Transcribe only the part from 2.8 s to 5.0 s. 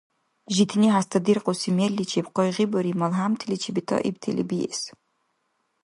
малхӀямтили чебетаибтили биэс.